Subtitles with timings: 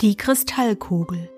[0.00, 1.28] Die Kristallkugel.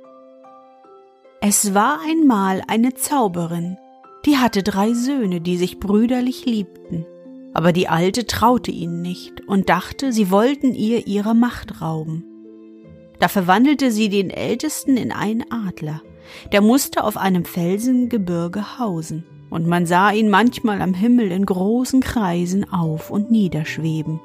[1.41, 3.77] Es war einmal eine Zauberin,
[4.25, 7.05] die hatte drei Söhne, die sich brüderlich liebten.
[7.55, 12.25] Aber die Alte traute ihnen nicht und dachte, sie wollten ihr ihre Macht rauben.
[13.19, 16.01] Da verwandelte sie den Ältesten in einen Adler.
[16.53, 22.01] Der musste auf einem Felsengebirge hausen, und man sah ihn manchmal am Himmel in großen
[22.01, 24.21] Kreisen auf und niederschweben.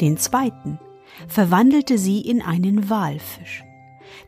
[0.00, 0.80] Den zweiten,
[1.26, 3.64] verwandelte sie in einen Walfisch.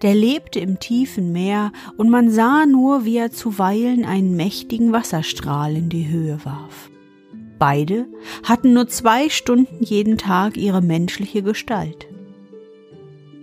[0.02, 5.76] Der lebte im tiefen Meer, und man sah nur, wie er zuweilen einen mächtigen Wasserstrahl
[5.76, 6.90] in die Höhe warf.
[7.58, 8.06] Beide
[8.42, 12.08] hatten nur zwei Stunden jeden Tag ihre menschliche Gestalt.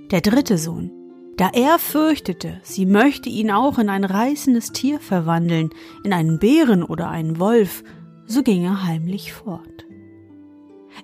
[0.10, 0.90] Der dritte Sohn,
[1.38, 5.70] da er fürchtete, sie möchte ihn auch in ein reißendes Tier verwandeln,
[6.04, 7.84] in einen Bären oder einen Wolf,
[8.26, 9.86] so ging er heimlich fort.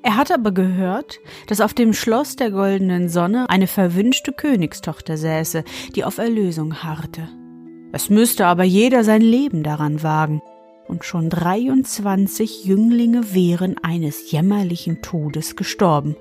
[0.06, 5.64] Er hat aber gehört, dass auf dem Schloss der goldenen Sonne eine verwünschte Königstochter säße,
[5.96, 7.30] die auf Erlösung harrte.
[7.94, 10.42] Es müsste aber jeder sein Leben daran wagen,
[10.90, 16.18] und schon 23 Jünglinge wären eines jämmerlichen Todes gestorben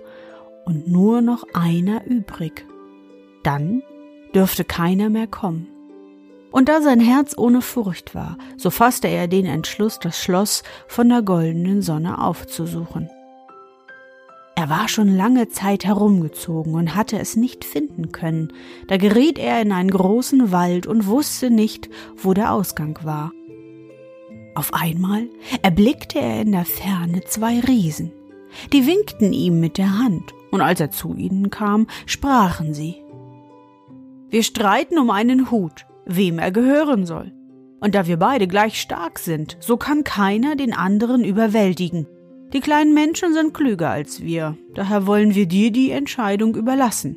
[0.64, 2.64] und nur noch einer übrig.
[3.42, 3.82] Dann
[4.32, 5.66] dürfte keiner mehr kommen.
[6.52, 11.08] Und da sein Herz ohne Furcht war, so fasste er den Entschluss, das Schloss von
[11.08, 13.10] der goldenen Sonne aufzusuchen.
[14.54, 18.52] Er war schon lange Zeit herumgezogen und hatte es nicht finden können.
[18.86, 23.32] Da geriet er in einen großen Wald und wusste nicht, wo der Ausgang war.
[24.54, 25.28] Auf einmal
[25.62, 28.12] erblickte er in der Ferne zwei Riesen.
[28.72, 32.96] Die winkten ihm mit der Hand, und als er zu ihnen kam, sprachen sie
[34.28, 37.32] Wir streiten um einen Hut, wem er gehören soll.
[37.80, 42.06] Und da wir beide gleich stark sind, so kann keiner den anderen überwältigen.
[42.52, 47.16] Die kleinen Menschen sind klüger als wir, daher wollen wir dir die Entscheidung überlassen.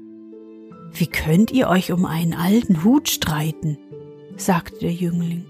[0.93, 3.77] Wie könnt ihr euch um einen alten Hut streiten?
[4.37, 5.45] sagte der Jüngling.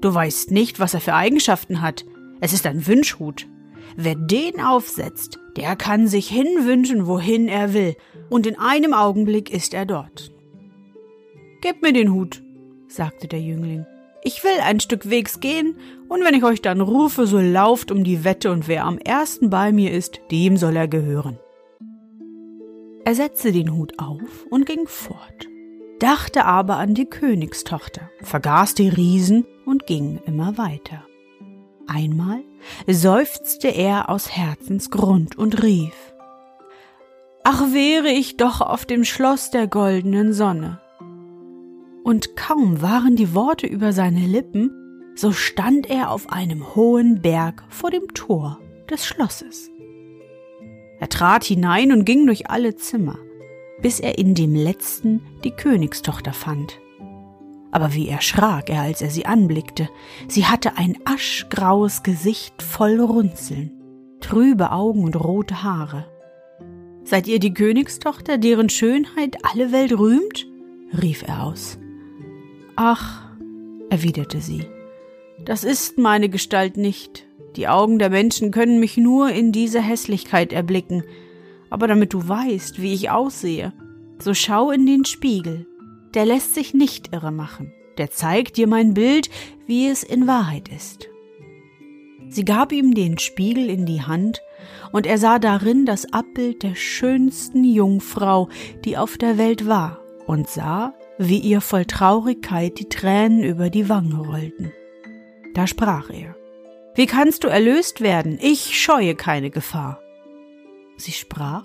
[0.00, 2.04] Du weißt nicht, was er für Eigenschaften hat.
[2.40, 3.48] Es ist ein Wünschhut.
[3.96, 7.96] Wer den aufsetzt, der kann sich hinwünschen, wohin er will,
[8.30, 10.30] und in einem Augenblick ist er dort.
[11.62, 12.44] Gebt mir den Hut,
[12.86, 13.86] sagte der Jüngling.
[14.22, 15.76] Ich will ein Stück Wegs gehen,
[16.08, 19.50] und wenn ich euch dann rufe, so lauft um die Wette, und wer am ersten
[19.50, 21.38] bei mir ist, dem soll er gehören.
[23.04, 25.46] Er setzte den Hut auf und ging fort,
[25.98, 31.04] dachte aber an die Königstochter, vergaß die Riesen und ging immer weiter.
[31.86, 32.42] Einmal
[32.86, 35.94] seufzte er aus Herzensgrund und rief
[37.44, 40.80] Ach wäre ich doch auf dem Schloss der goldenen Sonne,
[42.08, 44.70] und kaum waren die Worte über seine Lippen,
[45.14, 48.58] so stand er auf einem hohen Berg vor dem Tor
[48.88, 49.70] des Schlosses.
[51.00, 53.18] Er trat hinein und ging durch alle Zimmer,
[53.82, 56.80] bis er in dem letzten die Königstochter fand.
[57.72, 59.90] Aber wie erschrak er, als er sie anblickte.
[60.28, 63.70] Sie hatte ein aschgraues Gesicht voll Runzeln,
[64.20, 66.06] trübe Augen und rote Haare.
[67.04, 70.46] Seid ihr die Königstochter, deren Schönheit alle Welt rühmt?
[71.02, 71.78] rief er aus.
[72.80, 73.24] Ach,
[73.90, 74.64] erwiderte sie,
[75.44, 77.26] das ist meine Gestalt nicht.
[77.56, 81.02] Die Augen der Menschen können mich nur in dieser Hässlichkeit erblicken.
[81.70, 83.72] Aber damit du weißt, wie ich aussehe,
[84.20, 85.66] so schau in den Spiegel.
[86.14, 87.72] Der lässt sich nicht irre machen.
[87.96, 89.28] Der zeigt dir mein Bild,
[89.66, 91.08] wie es in Wahrheit ist.
[92.28, 94.40] Sie gab ihm den Spiegel in die Hand,
[94.92, 98.48] und er sah darin das Abbild der schönsten Jungfrau,
[98.84, 99.98] die auf der Welt war,
[100.28, 104.72] und sah, wie ihr voll Traurigkeit die Tränen über die Wange rollten.
[105.54, 106.36] Da sprach er,
[106.94, 108.38] Wie kannst du erlöst werden?
[108.40, 110.00] Ich scheue keine Gefahr.
[110.96, 111.64] Sie sprach,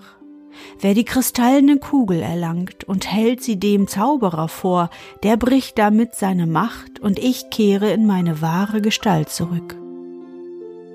[0.80, 4.90] Wer die kristallene Kugel erlangt und hält sie dem Zauberer vor,
[5.22, 9.76] der bricht damit seine Macht und ich kehre in meine wahre Gestalt zurück.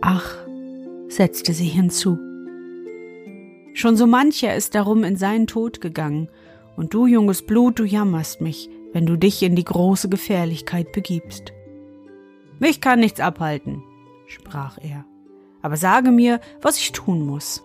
[0.01, 0.35] Ach,
[1.09, 2.17] setzte sie hinzu,
[3.73, 6.29] schon so mancher ist darum in seinen Tod gegangen,
[6.79, 11.51] und du, junges Blut, du jammerst mich, wenn du dich in die große Gefährlichkeit begibst.
[12.57, 13.83] Mich kann nichts abhalten,
[14.27, 15.03] sprach er,
[15.61, 17.61] aber sage mir, was ich tun muss.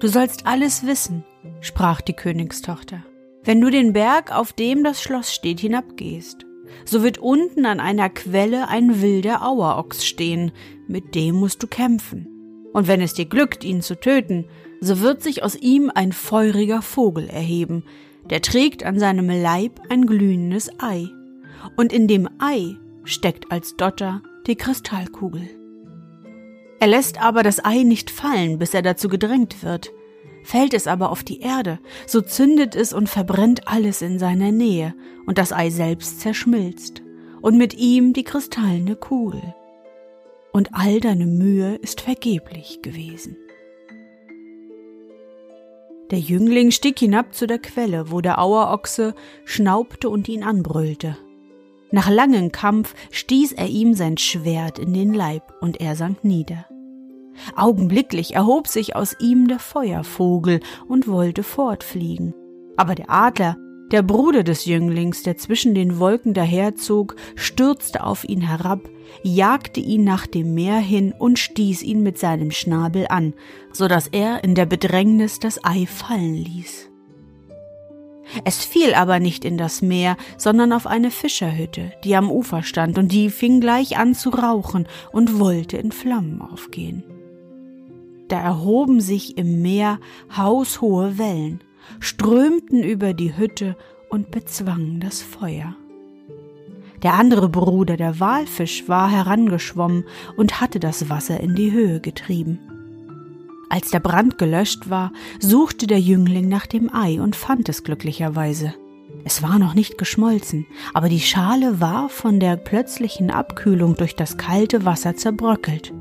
[0.00, 1.24] Du sollst alles wissen,
[1.60, 3.04] sprach die Königstochter.
[3.44, 6.44] Wenn du den Berg, auf dem das Schloss steht, hinabgehst,
[6.84, 10.50] so wird unten an einer Quelle ein wilder Auerochs stehen,
[10.88, 12.26] mit dem musst du kämpfen.
[12.72, 14.46] Und wenn es dir glückt, ihn zu töten,
[14.80, 17.84] so wird sich aus ihm ein feuriger Vogel erheben,
[18.30, 21.08] der trägt an seinem Leib ein glühendes Ei,
[21.76, 25.48] und in dem Ei steckt als Dotter die Kristallkugel.
[26.80, 29.90] Er lässt aber das Ei nicht fallen, bis er dazu gedrängt wird.
[30.44, 34.94] Fällt es aber auf die Erde, so zündet es und verbrennt alles in seiner Nähe,
[35.26, 37.02] und das Ei selbst zerschmilzt,
[37.42, 39.54] und mit ihm die kristallene Kugel.
[40.52, 43.36] Und all deine Mühe ist vergeblich gewesen.
[46.10, 49.14] Der Jüngling stieg hinab zu der Quelle, wo der Auerochse
[49.44, 51.18] schnaubte und ihn anbrüllte.
[51.90, 56.66] Nach langem Kampf stieß er ihm sein Schwert in den Leib und er sank nieder.
[57.56, 62.34] Augenblicklich erhob sich aus ihm der Feuervogel und wollte fortfliegen.
[62.76, 63.56] Aber der Adler,
[63.90, 68.88] der Bruder des Jünglings, der zwischen den Wolken daherzog, stürzte auf ihn herab,
[69.22, 73.34] jagte ihn nach dem Meer hin und stieß ihn mit seinem Schnabel an,
[73.72, 76.90] so dass er in der Bedrängnis das Ei fallen ließ.
[78.44, 82.98] Es fiel aber nicht in das Meer, sondern auf eine Fischerhütte, die am Ufer stand,
[82.98, 87.04] und die fing gleich an zu rauchen und wollte in Flammen aufgehen.
[88.28, 89.98] Da erhoben sich im Meer
[90.36, 91.60] haushohe Wellen,
[92.00, 93.76] strömten über die Hütte
[94.08, 95.74] und bezwangen das Feuer.
[97.02, 100.04] Der andere Bruder, der Walfisch, war herangeschwommen
[100.36, 102.58] und hatte das Wasser in die Höhe getrieben.
[103.70, 108.74] Als der Brand gelöscht war, suchte der Jüngling nach dem Ei und fand es glücklicherweise.
[109.24, 114.38] Es war noch nicht geschmolzen, aber die Schale war von der plötzlichen Abkühlung durch das
[114.38, 115.92] kalte Wasser zerbröckelt,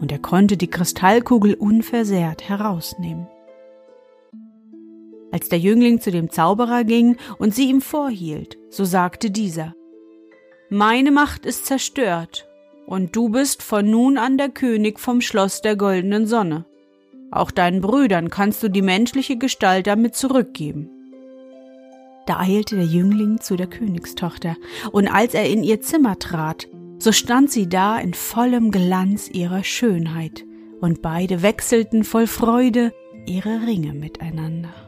[0.00, 3.26] und er konnte die Kristallkugel unversehrt herausnehmen.
[5.36, 9.74] Als der Jüngling zu dem Zauberer ging und sie ihm vorhielt, so sagte dieser
[10.70, 12.48] Meine Macht ist zerstört,
[12.86, 16.64] und du bist von nun an der König vom Schloss der goldenen Sonne.
[17.30, 20.88] Auch deinen Brüdern kannst du die menschliche Gestalt damit zurückgeben.
[22.26, 24.56] Da eilte der Jüngling zu der Königstochter,
[24.90, 26.66] und als er in ihr Zimmer trat,
[26.98, 30.46] so stand sie da in vollem Glanz ihrer Schönheit,
[30.80, 32.94] und beide wechselten voll Freude
[33.26, 34.85] ihre Ringe miteinander.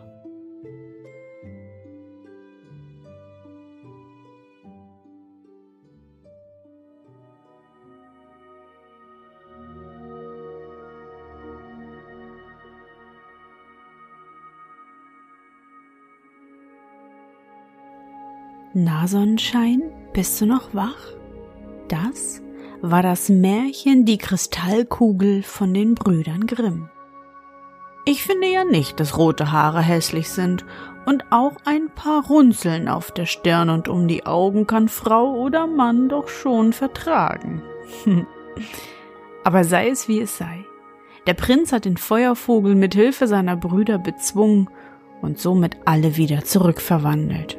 [18.74, 19.82] Na Sonnenschein,
[20.12, 21.14] bist du noch wach?
[21.88, 22.42] Das
[22.82, 26.90] war das Märchen Die Kristallkugel von den Brüdern Grimm.
[28.04, 30.64] Ich finde ja nicht, dass rote Haare hässlich sind,
[31.06, 35.66] und auch ein paar Runzeln auf der Stirn und um die Augen kann Frau oder
[35.66, 37.62] Mann doch schon vertragen.
[39.44, 40.66] Aber sei es wie es sei.
[41.26, 44.68] Der Prinz hat den Feuervogel mit Hilfe seiner Brüder bezwungen
[45.22, 47.58] und somit alle wieder zurückverwandelt.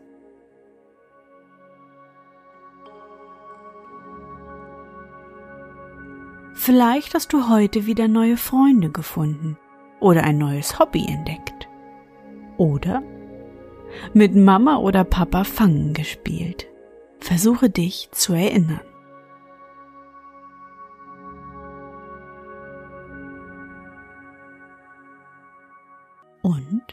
[6.63, 9.57] Vielleicht hast du heute wieder neue Freunde gefunden
[9.99, 11.67] oder ein neues Hobby entdeckt.
[12.57, 13.01] Oder
[14.13, 16.67] mit Mama oder Papa Fangen gespielt.
[17.19, 18.81] Versuche dich zu erinnern.
[26.43, 26.83] Und?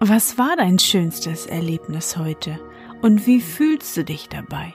[0.00, 2.58] Was war dein schönstes Erlebnis heute
[3.00, 4.74] und wie fühlst du dich dabei?